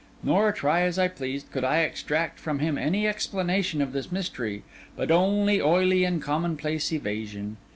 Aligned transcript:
Nor, 0.23 0.51
try 0.51 0.81
as 0.81 0.97
I 0.97 1.07
pleased, 1.07 1.51
could 1.51 1.63
I 1.63 1.81
extract 1.81 2.39
from 2.39 2.57
him 2.57 2.75
any 2.75 3.05
explanation 3.07 3.83
of 3.83 3.91
this 3.93 4.11
mystery, 4.11 4.63
but 4.95 5.11
only 5.11 5.61
oily 5.61 6.05
and 6.05 6.19
commonplace 6.19 6.91
evasion. 6.91 7.57